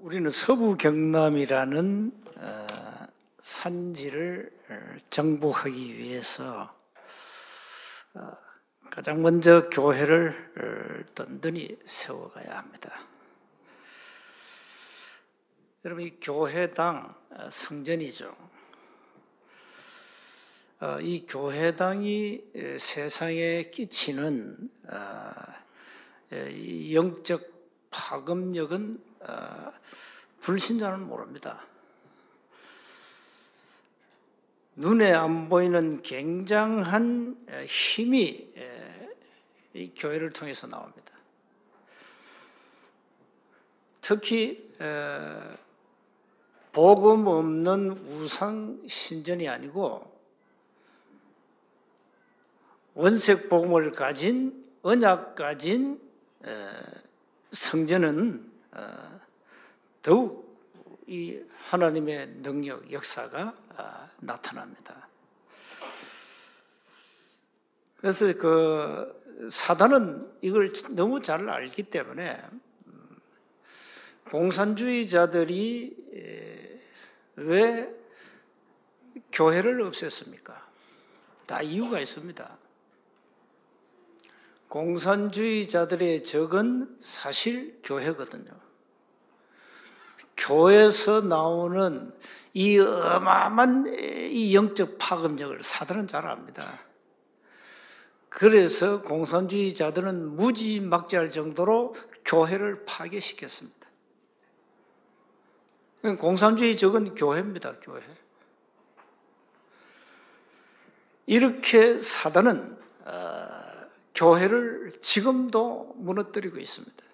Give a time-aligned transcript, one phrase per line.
[0.00, 2.66] 우리는 서부 경남이라는 어,
[3.40, 6.72] 산지를 어, 정복하기 위해서
[8.14, 8.32] 어,
[8.90, 13.00] 가장 먼저 교회를 든든히 세워가야 합니다.
[15.84, 17.14] 여러분, 이 교회당
[17.50, 18.34] 성전이죠.
[21.00, 22.42] 이 교회당이
[22.78, 24.70] 세상에 끼치는
[26.92, 27.42] 영적
[27.90, 29.72] 파급력은 어,
[30.40, 31.66] 불신자는 모릅니다.
[34.76, 38.54] 눈에 안 보이는 굉장한 힘이
[39.74, 41.12] 이 교회를 통해서 나옵니다.
[44.00, 44.72] 특히
[46.72, 50.16] 복음 없는 우상 신전이 아니고
[52.94, 56.00] 원색 복음을 가진 언약 가진
[57.50, 58.47] 성전은 어,
[60.02, 60.48] 더욱
[61.06, 65.08] 이 하나님의 능력, 역사가 아, 나타납니다.
[67.96, 72.40] 그래서 그 사단은 이걸 너무 잘 알기 때문에
[72.86, 73.20] 음,
[74.30, 75.96] 공산주의자들이
[77.36, 77.94] 왜
[79.32, 80.54] 교회를 없앴습니까?
[81.46, 82.58] 다 이유가 있습니다.
[84.68, 88.67] 공산주의자들의 적은 사실 교회거든요.
[90.38, 92.12] 교회에서 나오는
[92.54, 96.80] 이 어마어마한 이 영적 파급력을 사들은 잘 압니다.
[98.28, 101.94] 그래서 공산주의자들은 무지막지할 정도로
[102.24, 103.78] 교회를 파괴시켰습니다.
[106.18, 108.00] 공산주의 적은 교회입니다, 교회.
[111.26, 113.48] 이렇게 사단은 어,
[114.14, 117.07] 교회를 지금도 무너뜨리고 있습니다.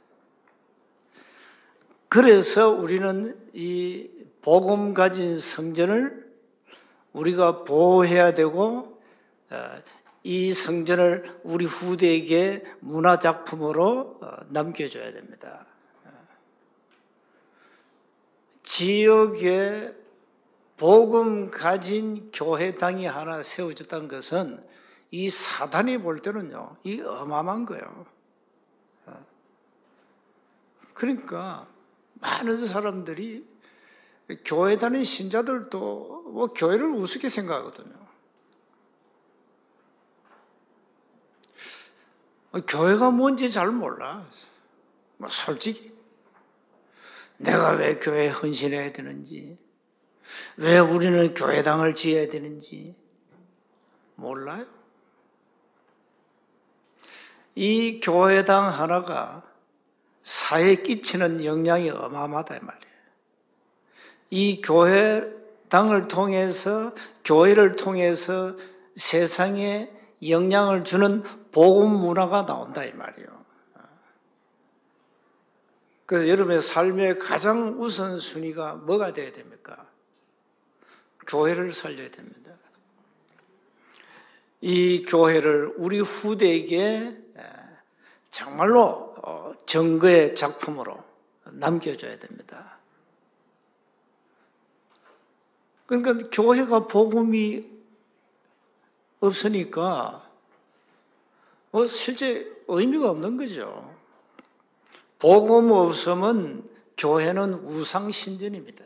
[2.14, 4.08] 그래서 우리는 이
[4.40, 6.32] 복음 가진 성전을
[7.12, 9.02] 우리가 보호해야 되고
[9.50, 9.82] 어,
[10.22, 15.66] 이 성전을 우리 후대에게 문화 작품으로 어, 남겨줘야 됩니다.
[18.62, 19.92] 지역에
[20.76, 24.64] 복음 가진 교회당이 하나 세워졌다는 것은
[25.10, 28.06] 이 사단이 볼 때는요, 이 어마어마한 거예요.
[29.06, 29.26] 어.
[30.94, 31.73] 그러니까
[32.24, 33.46] 많은 사람들이
[34.46, 37.94] 교회 다니는 신자들도 뭐 교회를 우습게 생각하거든요.
[42.66, 44.26] 교회가 뭔지 잘 몰라.
[45.18, 45.92] 뭐 솔직히.
[47.36, 49.58] 내가 왜 교회에 헌신해야 되는지,
[50.56, 52.96] 왜 우리는 교회당을 지어야 되는지
[54.14, 54.64] 몰라요.
[57.56, 59.42] 이 교회당 하나가
[60.24, 62.94] 사회에 끼치는 영향이 어마어마하다 말이에요.
[64.30, 65.22] 이 교회
[65.68, 66.92] 당을 통해서
[67.24, 68.56] 교회를 통해서
[68.96, 69.90] 세상에
[70.26, 73.44] 영향을 주는 복음 문화가 나온다 이 말이에요.
[76.06, 79.86] 그래서 여러분의 삶의 가장 우선 순위가 뭐가 되어야 됩니까?
[81.26, 82.52] 교회를 살려야 됩니다.
[84.60, 87.23] 이 교회를 우리 후대에게
[88.34, 90.98] 정말로 어, 정거의 작품으로
[91.44, 92.78] 남겨줘야 됩니다.
[95.86, 97.64] 그러니까 교회가 복음이
[99.20, 100.28] 없으니까
[101.70, 103.94] 뭐 실제 의미가 없는 거죠.
[105.20, 108.84] 복음 없으면 교회는 우상 신전입니다.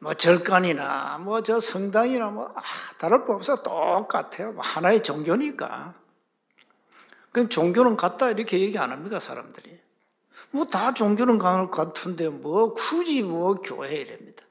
[0.00, 2.62] 뭐 절간이나 뭐 저 성당이나 뭐 아,
[2.98, 4.54] 다를 바 없어 똑같아요.
[4.54, 6.02] 뭐 하나의 종교니까.
[7.34, 9.80] 그럼 종교는 같다 이렇게 얘기 안 합니까 사람들이?
[10.52, 14.44] 뭐 다 종교는 같은데 뭐 굳이 뭐 교회 이랍니다.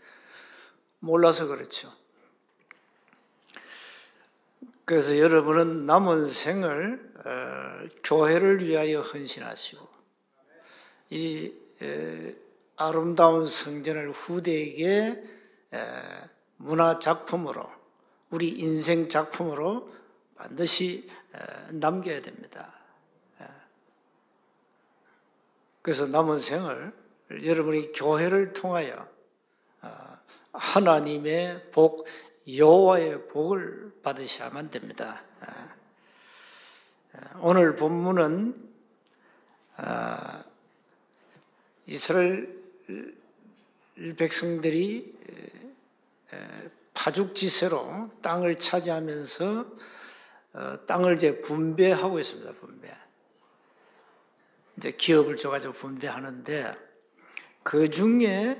[1.00, 1.90] 몰라서 그렇죠.
[4.84, 9.88] 그래서 여러분은 남은 생을 어, 교회를 위하여 헌신하시고
[11.12, 11.54] 이
[12.76, 15.24] 아름다운 성전을 후대에게
[16.58, 17.66] 문화 작품으로
[18.30, 19.90] 우리 인생 작품으로
[20.44, 21.10] 반드시
[21.72, 22.74] 남겨야 됩니다.
[25.82, 26.94] 그래서 남은 생을
[27.44, 29.08] 여러분이 교회를 통하여
[29.82, 30.18] 어,
[30.52, 32.06] 하나님의 복,
[32.48, 35.24] 여호와의 복을 받으셔야만 됩니다.
[37.42, 38.72] 오늘 본문은
[39.78, 40.44] 어,
[41.86, 42.64] 이스라엘
[44.18, 45.18] 백성들이
[46.94, 50.03] 파죽지세로 땅을 차지하면서 어,
[50.88, 52.54] 땅을 이제 분배하고 있습니다.
[52.54, 52.96] 분배.
[54.78, 56.76] 이제 기업을 줘가지고 분배하는데
[57.64, 58.58] 그 중에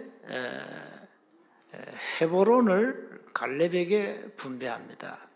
[2.22, 5.28] 헤보론을 갈렙에게 분배합니다.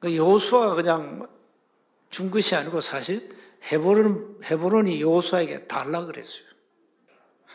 [0.00, 1.28] 그 여호수아가 그냥
[2.10, 3.36] 준 것이 아니고 사실
[3.72, 6.44] 헤보론 헤보론이 여호수아에게 달라 그랬어요.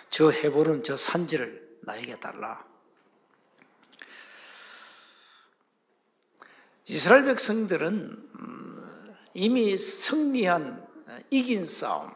[0.10, 2.73] 저 헤보론 저 산지를 나에게 달라.
[6.86, 10.86] 이스라엘 백성들은 음, 이미 승리한
[11.30, 12.12] 이긴 싸움,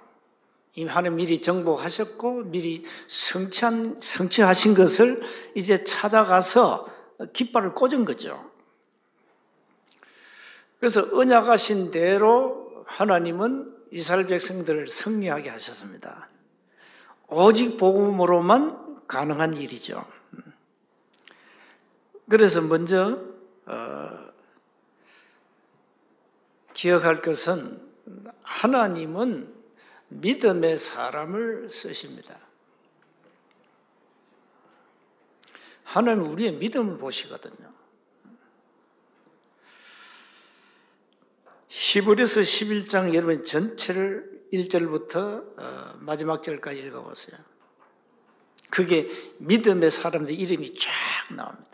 [0.74, 5.22] 이미 하나님 미리 정복하셨고 미리 성취한 성취하신 것을
[5.56, 6.86] 이제 찾아가서
[7.34, 8.52] 깃발을 꽂은 거죠.
[10.80, 16.30] 그래서 언약하신 대로 하나님은 이스라엘 백성들을 승리하게 하셨습니다.
[17.30, 20.06] 오직 복음으로만 가능한 일이죠.
[22.30, 23.20] 그래서 먼저
[23.66, 24.27] 어,
[26.78, 27.82] 기억할 것은
[28.44, 29.52] 하나님은
[30.10, 32.38] 믿음의 사람을 쓰십니다.
[35.86, 37.74] 하나님은 우리의 믿음을 보시거든요.
[41.68, 47.40] 히브리서 11장 여러분 전체를 1절부터 어, 마지막 절까지 읽어보세요.
[48.70, 49.10] 그게
[49.40, 50.92] 믿음의 사람들 이름이 쫙
[51.36, 51.72] 나옵니다.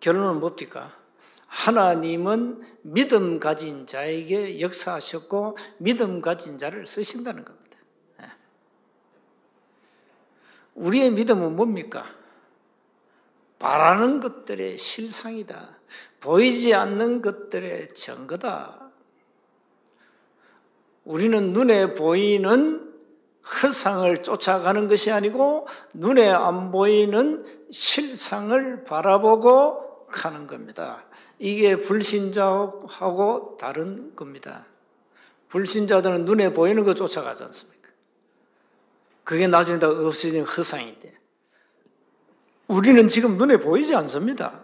[0.00, 1.01] 결론은 뭡니까?
[1.52, 7.78] 하나님은 믿음 가진 자에게 역사하셨고 믿음 가진 자를 쓰신다는 겁니다.
[8.18, 8.26] 네.
[10.74, 12.04] 우리의 믿음은 뭡니까?
[13.58, 15.78] 바라는 것들의 실상이다.
[16.20, 18.90] 보이지 않는 것들의 증거다.
[21.04, 22.94] 우리는 눈에 보이는
[23.62, 31.04] 허상을 쫓아가는 것이 아니고 눈에 안 보이는 실상을 바라보고 가는 겁니다.
[31.38, 34.66] 이게 불신자하고 다른 겁니다.
[35.48, 37.88] 불신자들은 눈에 보이는 거 쫓아가지 않습니까?
[39.24, 41.16] 그게 나중에 다 없어진 허상인데.
[42.68, 44.60] 우리는 지금 눈에 보이지 않습니다.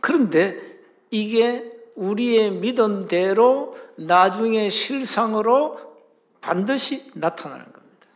[0.00, 0.76] 그런데
[1.10, 5.96] 이게 우리의 믿음대로 나중에 실상으로
[6.40, 8.06] 반드시 나타나는 겁니다.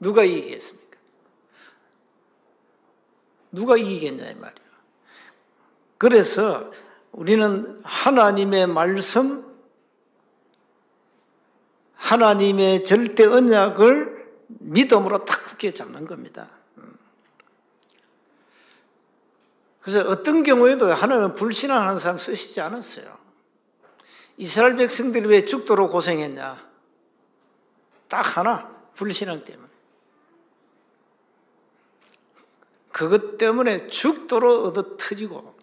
[0.00, 0.98] 누가 이기겠습니까?
[3.52, 4.67] 누가 이기겠냐 이 말이야.
[5.98, 6.70] 그래서
[7.10, 9.44] 우리는 하나님의 말씀,
[11.94, 16.48] 하나님의 절대 언약을 믿음으로 딱 굳게 잡는 겁니다.
[19.82, 23.18] 그래서 어떤 경우에도 하나님은 불신앙하는 사람 쓰시지 않았어요.
[24.36, 26.68] 이스라엘 백성들이 왜 죽도록 고생했냐?
[28.06, 29.68] 딱 하나, 불신앙 때문에.
[32.92, 35.57] 그것 때문에 죽도록 얻어 터지고,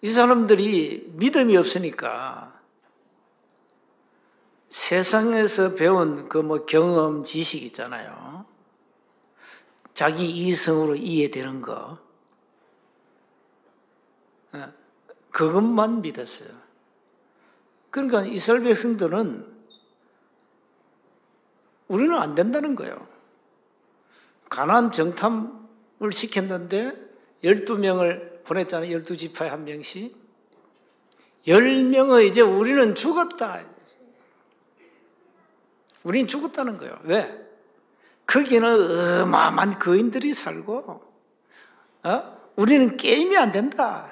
[0.00, 2.58] 이 사람들이 믿음이 없으니까
[4.68, 8.46] 세상에서 배운 그 뭐 경험, 지식 있잖아요.
[9.94, 11.98] 자기 이성으로 이해되는 거.
[14.52, 14.72] 어,
[15.30, 16.50] 그것만 믿었어요.
[17.90, 19.58] 그러니까 이스라엘 백성들은
[21.88, 23.08] 우리는 안 된다는 거예요.
[24.50, 26.92] 가난 정탐을 시켰는데
[27.42, 28.98] 12명을 보냈잖아요.
[28.98, 30.16] 12지파에 한 명씩.
[31.46, 33.62] 10명의 이제 우리는 죽었다.
[36.02, 36.98] 우린 죽었다는 거예요.
[37.04, 37.46] 왜?
[38.26, 41.02] 거기는 어마어마한 거인들이 살고,
[42.04, 42.38] 어?
[42.56, 44.10] 우리는 게임이 안 된다.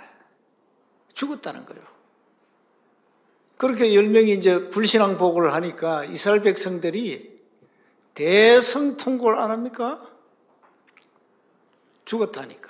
[1.14, 1.82] 죽었다는 거예요.
[3.56, 7.40] 그렇게 열 명이 이제 불신앙 보고를 하니까 이스라엘 백성들이
[8.14, 10.06] 대성통고를 안 합니까?
[12.04, 12.65] 죽었다니까.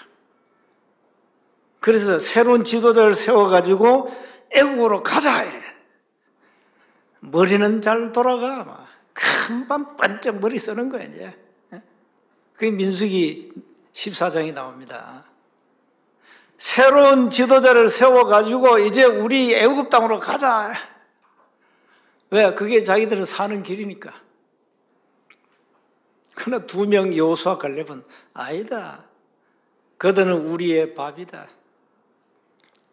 [1.86, 4.08] 그래서 새로운 지도자를 세워가지고
[4.50, 5.62] 애국으로 가자 이래.
[7.20, 8.88] 머리는 잘 돌아가.
[9.12, 11.32] 금방 반짝 머리 쓰는 거야, 이제.
[12.54, 13.52] 그게 민수기
[13.92, 15.26] 14장이 나옵니다.
[16.58, 20.74] 새로운 지도자를 세워가지고 이제 우리 애굽 땅으로 가자.
[22.30, 22.52] 왜?
[22.52, 24.12] 그게 자기들은 사는 길이니까.
[26.34, 28.02] 그러나 두 명 여호수아 갈렙은
[28.34, 29.04] 아니다.
[29.98, 31.46] 그들은 우리의 밥이다.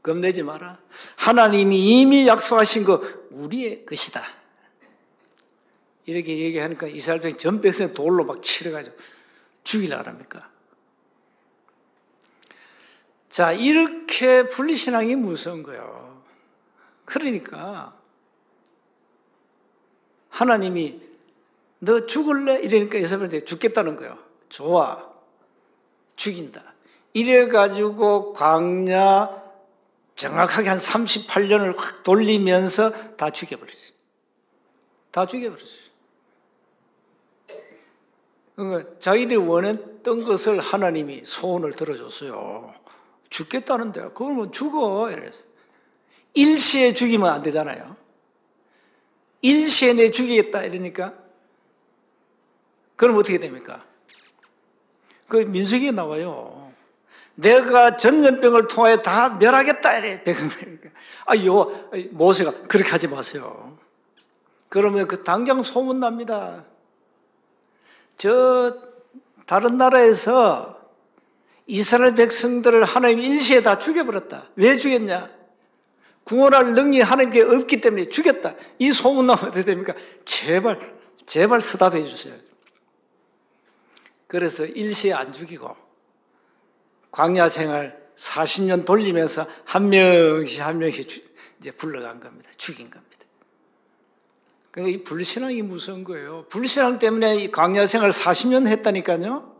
[0.04, 0.80] 겁내지 마라.
[1.16, 4.22] 하나님이 이미 약속하신 거 우리의 것이다.
[6.06, 8.96] 이렇게 얘기하니까 이스라엘 전 백성 돌로 막 치러가지고
[9.64, 10.50] 죽이려 합니까?
[13.30, 16.22] 자, 이렇게 분리신앙이 무서운 거예요.
[17.06, 17.98] 그러니까
[20.30, 21.02] 하나님이
[21.80, 22.60] 너 죽을래?
[22.60, 24.20] 이러니까 이스라엘 죽겠다는 거예요.
[24.50, 25.12] 좋아.
[26.18, 26.74] 죽인다.
[27.14, 29.43] 이래가지고 광야
[30.16, 33.94] 정확하게 한 38년을 확 돌리면서 다 죽여버렸어요.
[35.12, 35.84] 다 죽여버렸어요.
[38.56, 42.74] 그러니까 자기들이 원했던 것을 하나님이 소원을 들어줬어요.
[43.30, 45.10] 죽겠다는데, 그러면 죽어.
[45.12, 45.42] 이래서.
[46.36, 47.96] 일시에 죽이면 안 되잖아요.
[49.42, 50.64] 일시에 내 죽이겠다.
[50.64, 51.16] 이러니까.
[52.96, 53.86] 그럼 어떻게 됩니까?
[55.28, 56.63] 그 민수기에 나와요.
[57.36, 59.98] 내가 전염병을 통하여 다 멸하겠다.
[59.98, 60.24] 이래.
[60.24, 60.90] 백성들니까.
[61.26, 63.78] 아, 요, 모세가 그렇게 하지 마세요.
[64.70, 66.66] 그러면 그 당장 소문 납니다.
[68.18, 68.78] 저
[69.46, 70.80] 다른 나라에서
[71.66, 74.50] 이스라엘 백성들을 하나님 일시에 다 죽여버렸다.
[74.56, 75.30] 왜 죽였냐?
[76.24, 78.56] 구원할 능력이 하나님께 없기 때문에 죽였다.
[78.80, 79.94] 이 소문 나면 어떻게 됩니까?
[80.26, 82.34] 제발, 제발 서답해 주세요.
[84.28, 85.83] 그래서 일시에 안 죽이고
[87.14, 92.50] 광야 생활 40년 돌리면서 한 명씩 한 명씩 이제 불러간 겁니다.
[92.58, 93.14] 죽인 겁니다.
[94.72, 96.46] 그러니까 이 불신앙이 무서운 거예요.
[96.50, 99.56] 불신앙 때문에 이 광야 생활 40년 했다니까요.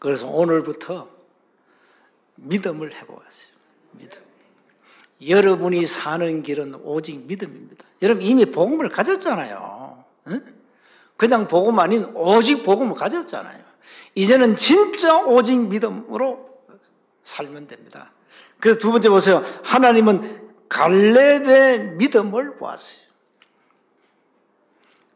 [0.00, 1.08] 그래서 오늘부터
[2.34, 3.52] 믿음을 해보았어요.
[3.92, 4.22] 믿음.
[5.26, 7.84] 여러분이 사는 길은 오직 믿음입니다.
[8.02, 10.04] 여러분 이미 복음을 가졌잖아요.
[11.16, 13.65] 그냥 복음 아닌 오직 복음을 가졌잖아요.
[14.14, 16.48] 이제는 진짜 오직 믿음으로
[17.22, 18.12] 살면 됩니다.
[18.60, 19.44] 그래서 두 번째 보세요.
[19.62, 23.06] 하나님은 갈렙의 믿음을 보았어요.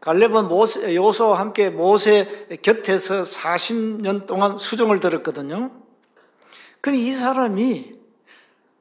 [0.01, 5.71] 갈렙은 모세, 요소와 함께 모세 곁에서 40년 동안 수종을 들었거든요.
[6.81, 7.99] 근데 이 사람이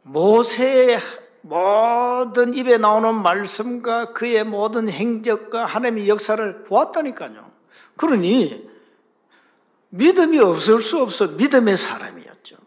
[0.04, 1.00] 모세의
[1.42, 7.52] 모든 입에 나오는 말씀과 그의 모든 행적과 하나님의 역사를 보았다니까요.
[7.98, 8.69] 그러니
[9.90, 12.58] 믿음이 없을 수 없어 믿음의 사람이었죠.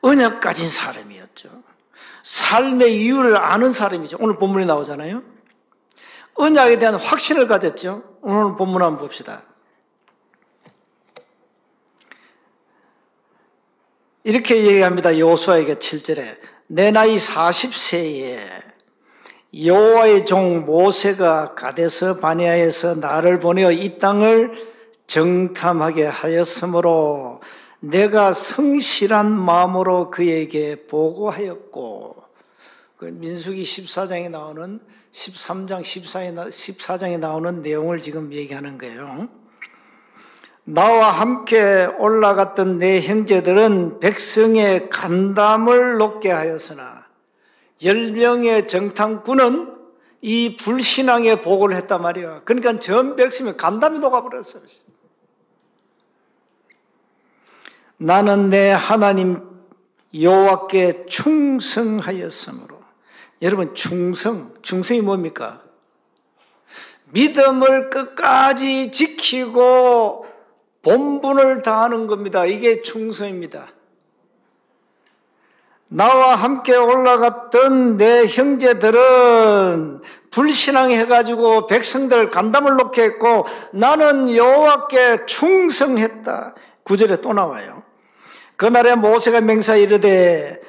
[0.00, 1.62] 언약 가진 사람이었죠.
[2.22, 4.16] 삶의 이유를 아는 사람이죠.
[4.20, 5.22] 오늘 본문에 나오잖아요.
[6.34, 8.18] 언약에 대한 확신을 가졌죠.
[8.22, 9.42] 오늘 본문 한번 봅시다.
[14.24, 15.18] 이렇게 얘기합니다.
[15.18, 18.38] 여호수아에게 7절에 내 나이 40세에
[19.64, 24.73] 여호와의 종 모세가 가데스 바니아에서 나를 보내어 이 땅을
[25.06, 27.40] 정탐하게 하였으므로
[27.80, 32.16] 내가 성실한 마음으로 그에게 보고하였고
[32.96, 34.80] 그 민수기 14장에 나오는
[35.12, 39.28] 13장 14장에 나오는 내용을 지금 얘기하는 거예요.
[40.64, 47.04] 나와 함께 올라갔던 내 형제들은 백성의 간담을 높게 하였으나
[47.84, 49.74] 열 명의 정탐꾼은
[50.22, 52.42] 이 불신앙에 보고를 했단 말이야.
[52.44, 54.62] 그러니까 전 백성이 간담이 녹아버렸어요.
[57.96, 59.40] 나는 내 하나님
[60.18, 62.78] 여호와께 충성하였으므로
[63.42, 65.60] 여러분 충성 충성이 뭡니까?
[67.12, 70.26] 믿음을 끝까지 지키고
[70.82, 72.44] 본분을 다하는 겁니다.
[72.44, 73.68] 이게 충성입니다.
[75.90, 86.54] 나와 함께 올라갔던 내 형제들은 불신앙해가지고 백성들 간담을 놓게 했고 나는 여호와께 충성했다.
[86.84, 87.82] 구절에 또 나와요.
[88.56, 90.62] 그날에 모세가 맹사 이르되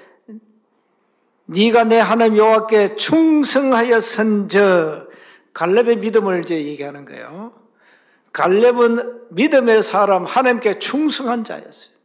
[1.46, 4.56] 네가 내 하나님 여호와께 충성하였은저
[5.54, 7.54] 갈렙의 믿음을 이제 얘기하는 거예요.
[8.34, 11.96] 갈렙은 믿음의 사람 하나님께 충성한 자였어요.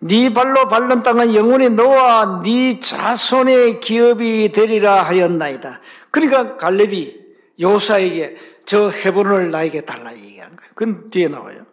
[0.00, 5.80] 네 발로 밟는 땅은 영원히 너와 네 자손의 기업이 되리라 하였나이다.
[6.10, 7.22] 그러니까 갈렙이
[7.60, 10.70] 요사에게 저 헤브론을 나에게 달라 얘기한 거예요.
[10.74, 11.66] 그건 뒤에 나와요.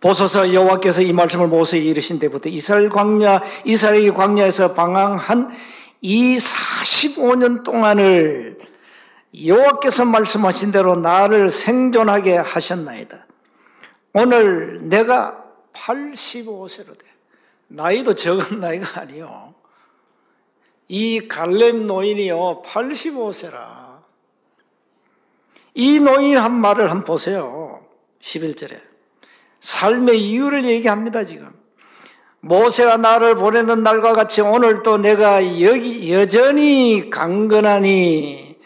[0.00, 5.50] 보소서 여호와께서 이 말씀을 모세에게 이르신 때부터 이스라엘 광야 이스라엘 광야에서 방황한
[6.00, 8.58] 이 45년 동안을
[9.46, 13.26] 여호와께서 말씀하신 대로 나를 생존하게 하셨나이다.
[14.14, 17.06] 오늘 내가 85세로 돼.
[17.68, 19.54] 나이도 적은 나이가 아니요.
[20.88, 23.81] 이 갈렙 노인이요 85세라.
[25.74, 27.84] 이 노인 한 말을 한번 보세요.
[28.20, 28.78] 11절에.
[29.60, 31.50] 삶의 이유를 얘기합니다, 지금.
[32.40, 38.58] 모세가 나를 보내는 날과 같이 오늘도 내가 여기 여전히 강건하니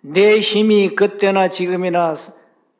[0.00, 2.14] 내 힘이 그때나 지금이나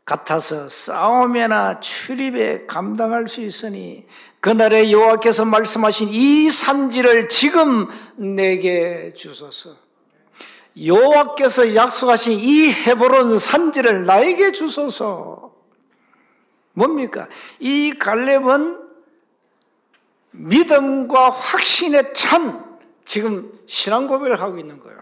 [0.07, 4.07] 같아서 싸움이나 출입에 감당할 수 있으니
[4.41, 9.88] 그날에 여호와께서 말씀하신 이 산지를 지금 내게 주소서.
[10.85, 15.53] 여호와께서 약속하신 이 헤보론 산지를 나에게 주소서.
[16.73, 17.29] 뭡니까?
[17.59, 18.87] 이 갈렙은
[20.31, 24.99] 믿음과 확신에 찬 지금 신앙 고백을 하고 있는 거예요.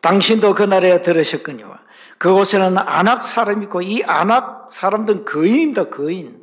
[0.00, 1.80] 당신도 그날에 들으셨거니와
[2.18, 5.88] 그곳에는 안악 사람이 있고 이 안악 사람들은 거인입니다.
[5.88, 6.41] 거인.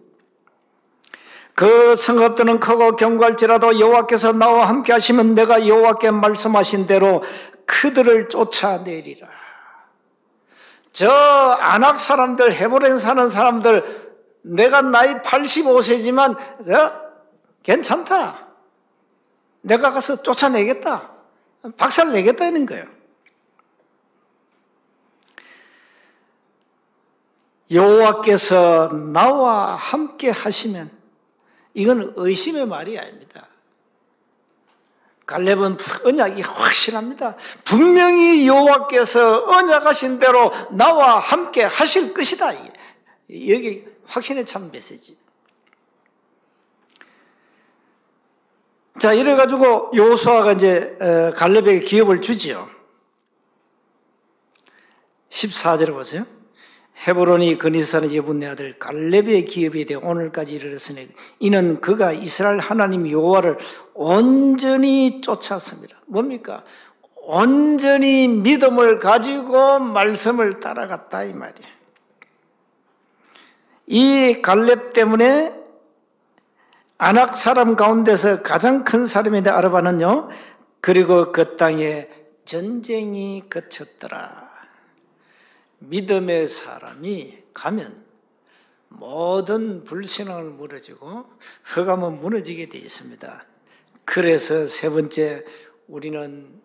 [1.59, 7.21] 그 성읍들은 크고 경고할지라도 여호와께서 나와 함께 하시면 내가 여호와께 말씀하신 대로
[7.65, 9.27] 그들을 쫓아내리라.
[10.93, 13.83] 저 안악 사람들, 헤브론 사는 사람들,
[14.43, 16.93] 내가 나이 85세지만, 저,
[17.61, 18.47] 괜찮다.
[19.59, 21.11] 내가 가서 쫓아내겠다.
[21.75, 22.85] 박살 내겠다는 거예요.
[27.69, 30.98] 여호와께서 나와 함께 하시면
[31.73, 33.47] 이건 의심의 말이 아닙니다.
[35.25, 37.35] 갈렙은 언약이 확실합니다.
[37.63, 42.53] 분명히 여호와께서 언약하신 대로 나와 함께 하실 것이다.
[43.29, 45.19] 여기 확신에 찬 메시지.
[48.99, 52.69] 자, 이래 가지고 요수아가 이제 어, 갈렙에게 기업을 주지요.
[55.29, 56.25] 14절을 보세요.
[57.07, 61.07] 헤브론이 그니사는 예분네 아들 갈렙의 기업이 되어 오늘까지 이르렀으니
[61.39, 63.57] 이는 그가 이스라엘 하나님 여호와를
[63.93, 65.95] 온전히 쫓았습니다.
[66.07, 66.63] 뭡니까?
[67.15, 71.79] 온전히 믿음을 가지고 말씀을 따라갔다 이 말이에요.
[73.87, 75.53] 이 갈렙 때문에
[76.97, 80.27] 아낙 사람 가운데서 가장 큰 사람인데 아르바는요.
[80.81, 82.09] 그리고 그 땅에
[82.43, 84.49] 전쟁이 그쳤더라.
[85.79, 88.05] 믿음의 사람이 가면
[88.89, 91.25] 모든 불신앙을 무너지고
[91.75, 93.45] 허감은 무너지게 되어 있습니다.
[94.05, 95.45] 그래서 세 번째
[95.87, 96.61] 우리는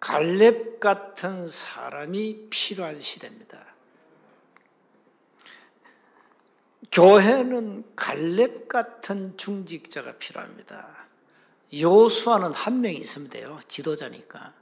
[0.00, 3.70] 갈렙 같은 사람이 필요한 시대입니다.
[6.90, 11.06] 교회는 갈렙 같은 중직자가 필요합니다.
[11.72, 13.60] 요수아는 한 명 있으면 돼요.
[13.68, 14.54] 지도자니까.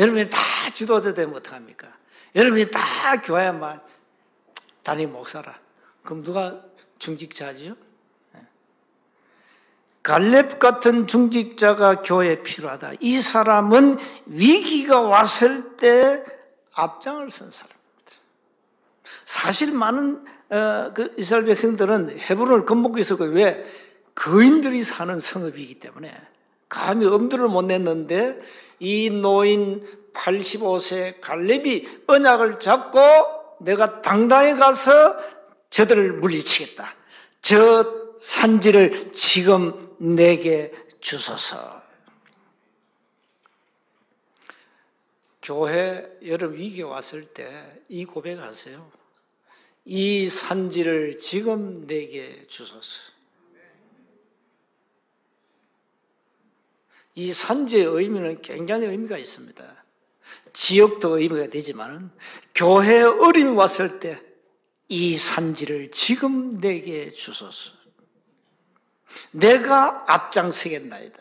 [0.00, 0.38] 여러분이 다
[0.72, 1.86] 지도자 되면 어떡합니까?
[2.34, 3.82] 여러분이 다 교회만
[4.82, 5.54] 담임 목사라.
[6.02, 6.62] 그럼 누가
[6.98, 7.76] 중직자지요?
[8.32, 8.40] 네.
[10.02, 12.92] 갈렙 같은 중직자가 교회에 필요하다.
[13.00, 16.24] 이 사람은 위기가 왔을 때
[16.72, 17.80] 앞장을 선 사람입니다.
[19.26, 23.64] 사실 많은 어, 그 이스라엘 백성들은 헤브론을 겁먹고 있었고 왜
[24.14, 26.12] 거인들이 사는 성읍이기 때문에
[26.70, 28.40] 감히 엄두를 못 냈는데
[28.80, 33.00] 이 노인 85세 갈렙이 언약을 잡고
[33.60, 35.16] 내가 당당히 가서
[35.70, 36.94] 저들을 물리치겠다.
[37.42, 41.80] 저 산지를 지금 내게 주소서.
[45.42, 48.92] 교회 여름 위기 왔을 때 이 고백하세요.
[49.84, 53.12] 이 산지를 지금 내게 주소서.
[57.14, 59.84] 이 산지의 의미는 굉장히 의미가 있습니다.
[60.52, 62.10] 지역도 의미가 되지만
[62.54, 64.30] 교회에 어림이 왔을 때
[64.90, 67.70] 이 산지를 지금 내게 주소서.
[69.30, 71.20] 내가 앞장서겠나이다.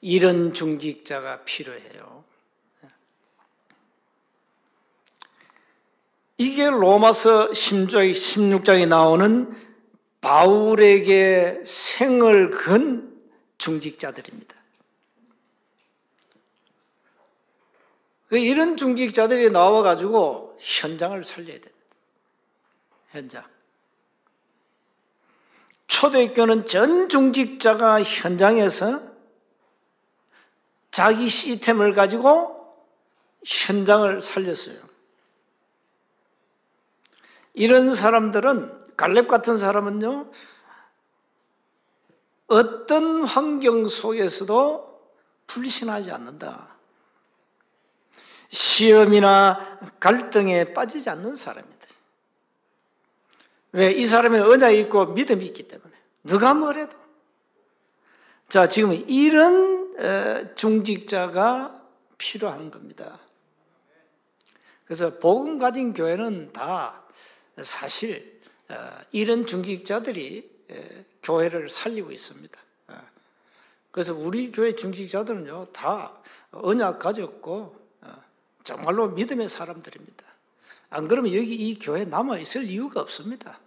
[0.00, 2.24] 이런 중직자가 필요해요.
[6.38, 9.54] 이게 로마서 16장에 나오는
[10.22, 13.09] 바울에게 생을 건
[13.60, 14.56] 중직자들입니다.
[18.28, 21.76] 그 이런 중직자들이 나와가지고 현장을 살려야 됩니다.
[23.10, 23.44] 현장.
[25.88, 29.02] 초대교는 전 중직자가 현장에서
[30.90, 32.74] 자기 시스템을 가지고
[33.44, 34.78] 현장을 살렸어요.
[37.52, 40.30] 이런 사람들은 갈렙 같은 사람은요
[42.50, 45.10] 어떤 환경 속에서도
[45.46, 46.76] 불신하지 않는다.
[48.48, 51.86] 시험이나 갈등에 빠지지 않는 사람입니다.
[53.72, 53.92] 왜?
[53.92, 55.92] 이 사람의 언약이 있고 믿음이 있기 때문에.
[56.24, 56.98] 누가 뭐래도.
[58.48, 61.80] 자, 지금 이런 중직자가
[62.18, 63.20] 필요한 겁니다.
[64.86, 67.04] 그래서 복음 가진 교회는 다
[67.62, 68.40] 사실
[69.12, 70.50] 이런 중직자들이
[71.22, 72.58] 교회를 살리고 있습니다.
[73.90, 76.12] 그래서 우리 교회 중직자들은요, 다
[76.52, 77.78] 언약 가졌고,
[78.62, 80.24] 정말로 믿음의 사람들입니다.
[80.90, 83.58] 안 그러면 여기 이 교회 남아 있을 이유가 없습니다.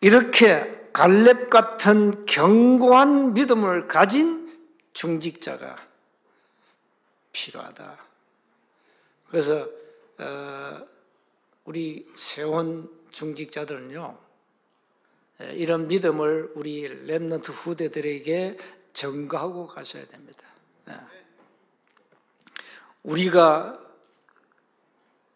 [0.00, 4.46] 이렇게 갈렙 같은 견고한 믿음을 가진
[4.92, 5.76] 중직자가
[7.32, 7.98] 필요하다.
[9.28, 9.68] 그래서
[10.18, 10.86] 어,
[11.66, 14.18] 우리 세원 중직자들은요
[15.52, 18.56] 이런 믿음을 우리 렘넌트 후대들에게
[18.92, 20.46] 전가하고 가셔야 됩니다.
[23.02, 23.80] 우리가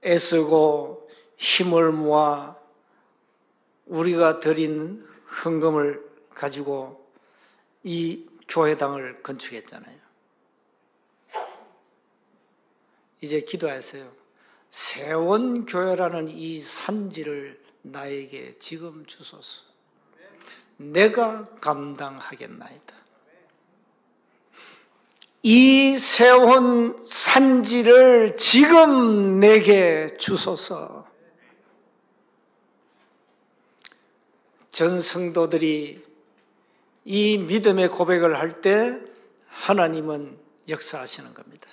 [0.04, 2.56] 애쓰고 힘을 모아
[3.86, 5.06] 우리가 드린
[5.44, 7.10] 헌금을 가지고
[7.82, 9.98] 이 교회당을 건축했잖아요.
[13.20, 14.19] 이제 기도하세요.
[14.70, 19.62] 세원교회라는 이 산지를 나에게 지금 주소서.
[20.76, 22.94] 내가 감당하겠나이다.
[25.42, 31.08] 이 세원 산지를 지금 내게 주소서.
[34.70, 36.04] 전 성도들이
[37.04, 38.98] 이 믿음의 고백을 할 때
[39.48, 41.68] 하나님은 역사하시는 겁니다.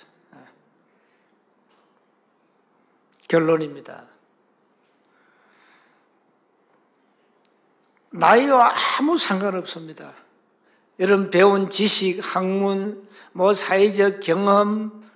[3.28, 4.06] 결론입니다.
[8.10, 10.14] 나이와 아무 상관없습니다.
[10.98, 15.08] 여러분 배운 지식, 학문, 뭐 사회적 경험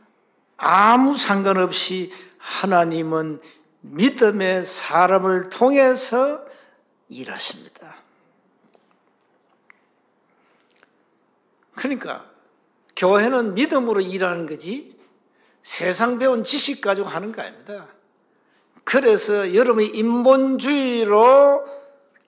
[0.57, 3.41] 아무 상관없이 하나님은
[3.81, 6.45] 믿음의 사람을 통해서
[7.09, 7.97] 일하십니다.
[11.75, 12.31] 그러니까
[12.95, 14.97] 교회는 믿음으로 일하는 거지
[15.63, 17.89] 세상 배운 지식 가지고 하는 거 아닙니다.
[18.85, 21.65] 그래서 여러분이 인본주의로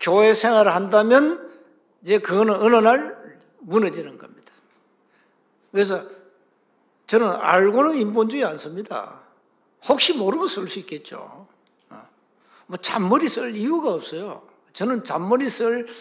[0.00, 1.50] 교회 생활을 한다면
[2.02, 3.16] 이제 그거는 어느 날
[3.60, 4.52] 무너지는 겁니다.
[5.72, 6.04] 그래서
[7.06, 9.20] 저는 알고는 인본주의 안 씁니다.
[9.88, 11.46] 혹시 모르고 쓸 수 있겠죠.
[11.90, 12.08] 어.
[12.66, 14.46] 뭐 잔머리 쓸 이유가 없어요.
[14.72, 15.96] 저는 잔머리 쓸그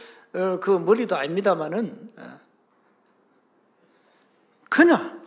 [0.75, 2.39] 어, 머리도 아닙니다만은 어.
[4.69, 5.21] 그냥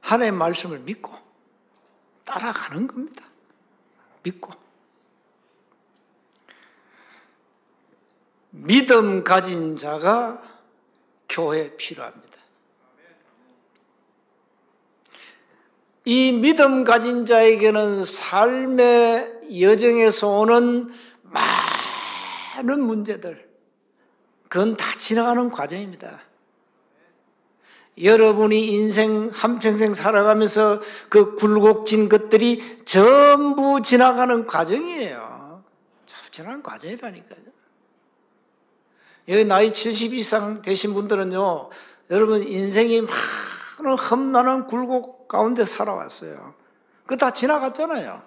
[0.00, 1.12] 하나님의 말씀을 믿고
[2.24, 3.24] 따라가는 겁니다.
[4.22, 4.52] 믿고.
[8.50, 10.42] 믿음 가진 자가
[11.28, 12.32] 교회에 필요합니다.
[16.04, 23.48] 이 믿음 가진 자에게는 삶의 여정에서 오는 많은 문제들,
[24.48, 26.20] 그건 다 지나가는 과정입니다.
[28.00, 35.62] 여러분이 인생 한평생 살아가면서 그 굴곡진 것들이 전부 지나가는 과정이에요.
[36.30, 37.40] 지나가는 과정이라니까요.
[39.28, 41.70] 여기 나이 70 이상 되신 분들은요,
[42.10, 46.54] 여러분 인생이 많은 험난한 굴곡 가운데 살아왔어요.
[47.04, 48.22] 그거 다 지나갔잖아요.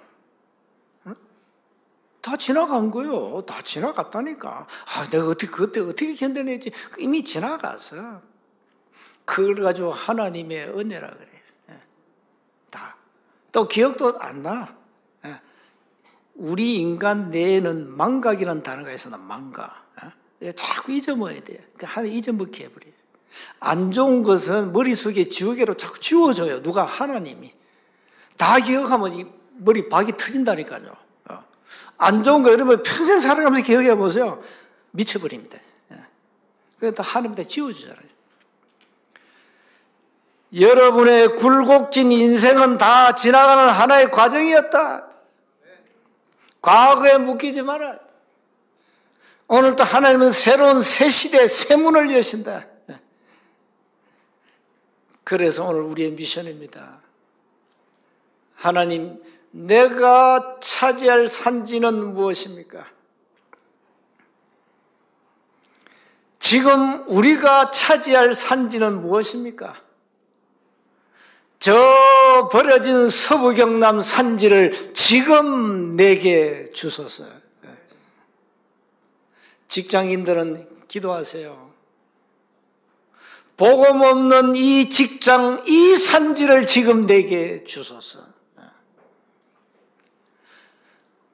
[2.22, 3.44] 다 지나간 거요.
[3.46, 4.68] 다 지나갔다니까.
[4.68, 6.72] 아, 내가 어떻게, 그때 어떻게 견뎌내지?
[6.98, 8.22] 이미 지나갔어.
[9.26, 11.28] 그걸 가지고 하나님의 은혜라 그래.
[11.72, 11.80] 예.
[12.70, 12.96] 다.
[13.52, 14.76] 또 기억도 안 나.
[15.26, 15.40] 예.
[16.36, 19.86] 우리 인간 뇌에는 망각이라는 단어가 있어, 망각.
[20.42, 20.52] 예.
[20.52, 21.68] 자꾸 잊어먹어야 돼.
[21.78, 22.86] 그 하나 잊어먹게 해버려.
[23.60, 26.62] 안 좋은 것은 머릿속에 지우개로 자꾸 지워줘요.
[26.62, 26.86] 누가?
[26.86, 27.54] 하나님이.
[28.38, 29.26] 다 기억하면 이
[29.58, 30.96] 머리 박이 터진다니까요.
[31.30, 31.44] 어.
[31.98, 34.42] 안 좋은 거 여러분 평생 살아가면서 기억해 보세요.
[34.92, 35.58] 미쳐버립니다.
[36.80, 38.15] 그래서 하나님한테 지워주잖아요.
[40.60, 45.10] 여러분의 굴곡진 인생은 다 지나가는 하나의 과정이었다.
[46.62, 48.00] 과거에 묶이지 마라.
[49.48, 52.66] 오늘도 하나님은 새로운 새 시대, 새 문을 여신다.
[55.24, 57.02] 그래서 오늘 우리의 미션입니다.
[58.56, 62.86] 하나님, 내가 차지할 산지는 무엇입니까?
[66.40, 69.85] 지금 우리가 차지할 산지는 무엇입니까?
[71.66, 77.26] 저 버려진 서부 경남 산지를 지금 내게 주소서.
[79.68, 81.72] 직장인들은 기도하세요.
[83.58, 88.20] 복음 없는 이 직장, 이 산지를 지금 내게 주소서.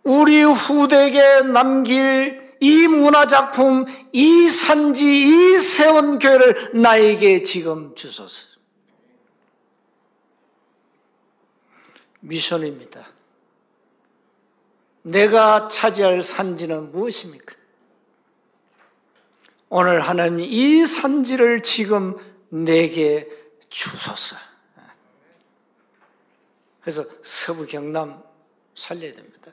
[0.05, 8.50] 우리 후대에게 남길 이 문화작품, 이 산지, 이 세원교회를 나에게 지금 주소서.
[12.21, 13.07] 미션입니다.
[15.03, 17.55] 내가 차지할 산지는 무엇입니까?
[19.69, 22.17] 오늘 하나님 이 산지를 지금
[22.49, 23.29] 내게
[23.69, 24.35] 주소서.
[26.81, 28.21] 그래서 서부 경남
[28.75, 29.51] 살려야 됩니다.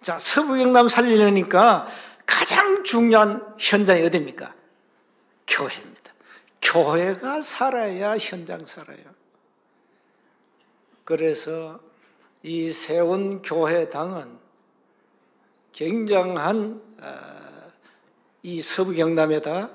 [0.00, 1.86] 자, 서부 경남 살리려니까
[2.26, 4.54] 가장 중요한 현장이 어디입니까?
[5.46, 6.12] 교회입니다.
[6.60, 9.04] 교회가 살아야 현장 살아요.
[11.04, 11.80] 그래서
[12.44, 14.38] 이 세운 교회당은
[15.72, 17.72] 굉장한 어,
[18.42, 19.70] 이 서부 경남에다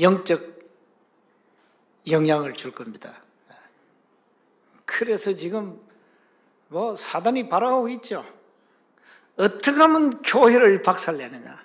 [0.00, 0.40] 영적
[2.08, 3.20] 영향을 줄 겁니다.
[4.86, 5.80] 그래서 지금
[6.68, 8.24] 뭐 사단이 바라고 있죠.
[9.36, 11.64] 어떻게 하면 교회를 박살내느냐.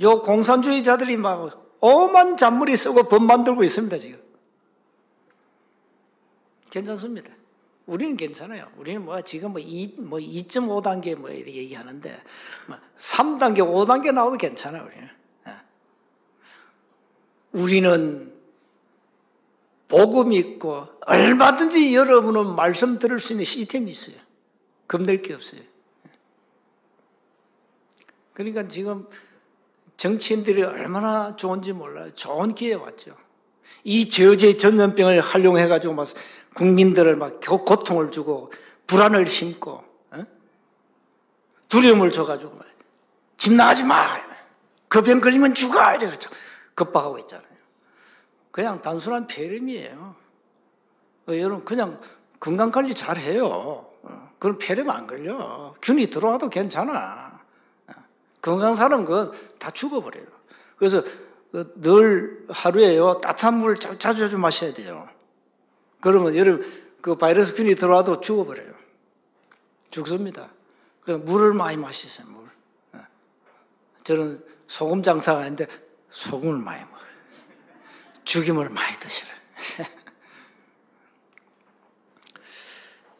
[0.00, 4.18] 요 공산주의자들이 막 오만 잔머리 쓰고 법 만들고 있습니다, 지금.
[6.70, 7.43] 괜찮습니다.
[7.86, 8.70] 우리는 괜찮아요.
[8.76, 12.22] 우리는 뭐 지금 뭐, 2, 뭐 2.5단계 뭐 얘기하는데
[12.66, 15.08] 뭐 3단계, 5단계 나와도 괜찮아요, 우리는.
[15.48, 15.52] 예.
[17.52, 18.32] 우리는
[19.88, 24.16] 복음 있고 얼마든지 여러분은 말씀 들을 수 있는 시스템이 있어요.
[24.88, 25.60] 겁낼 게 없어요.
[25.60, 26.10] 예.
[28.32, 29.06] 그러니까 지금
[29.98, 32.14] 정치인들이 얼마나 좋은지 몰라요.
[32.14, 33.14] 좋은 기회 왔죠.
[33.84, 36.06] 이 저주의 전염병을 활용해가지고 막
[36.54, 38.52] 국민들을 막 고통을 주고
[38.86, 40.26] 불안을 심고 어?
[41.68, 42.64] 두려움을 줘가지고
[43.36, 44.16] 집 나가지 마.
[44.88, 45.94] 그병 걸리면 죽어.
[45.96, 46.34] 이래가지고
[46.74, 47.48] 급박하고 있잖아요.
[48.50, 50.14] 그냥 단순한 폐렴이에요.
[51.28, 52.00] 어, 여러분 그냥
[52.38, 53.48] 건강 관리 잘 해요.
[54.02, 55.74] 어, 그럼 폐렴 안 걸려.
[55.82, 57.40] 균이 들어와도 괜찮아.
[57.88, 57.92] 어,
[58.40, 60.26] 건강 사람 그건 다 죽어버려요.
[60.76, 61.02] 그래서
[61.52, 65.08] 늘 하루에요 따뜻한 물을 자주 자주 마셔야 돼요.
[66.04, 66.62] 그러면 여러분
[67.00, 68.74] 그 바이러스 균이 들어와도 죽어버려요.
[69.88, 70.50] 죽습니다.
[71.06, 72.26] 물을 많이 마시세요.
[72.28, 72.50] 물.
[74.04, 75.66] 저는 소금 장사가 아닌데
[76.10, 77.00] 소금을 많이 먹어요.
[78.24, 79.32] 죽임을 많이 드시라.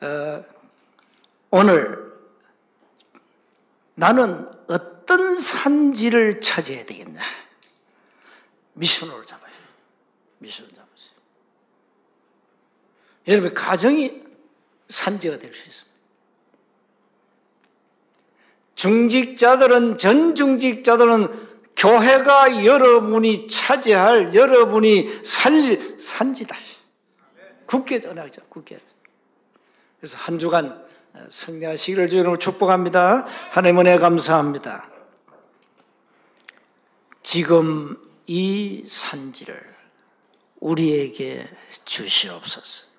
[0.04, 0.44] 어,
[1.52, 2.12] 오늘
[3.94, 7.22] 나는 어떤 산지를 차지해야 되겠냐?
[8.74, 9.54] 미션으로 잡아요.
[10.36, 10.83] 미션을 잡아요.
[13.26, 14.22] 여러분 가정이
[14.88, 15.94] 산지가 될 수 있습니다.
[18.74, 21.44] 중직자들은 전 중직자들은
[21.76, 26.56] 교회가 여러분이 차지할 여러분이 살 산지다.
[27.66, 28.42] 굳게 전하죠.
[28.48, 28.78] 굳게.
[29.98, 30.84] 그래서 한 주간
[31.30, 33.26] 승리하시기를 주님으로 축복합니다.
[33.50, 34.90] 하나님 은혜 감사합니다.
[37.22, 39.74] 지금 이 산지를
[40.60, 41.48] 우리에게
[41.84, 42.93] 주시옵소서.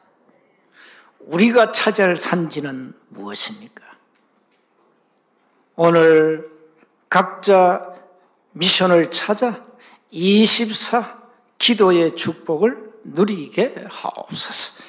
[1.25, 3.83] 우리가 차지할 산지는 무엇입니까?
[5.75, 6.49] 오늘
[7.09, 7.93] 각자
[8.51, 9.65] 미션을 찾아
[10.11, 11.23] 24
[11.57, 14.83] 기도의 축복을 누리게 하옵소서.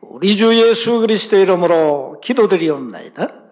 [0.00, 3.45] 우리 주 예수 그리스도 이름으로 기도드리옵나이다.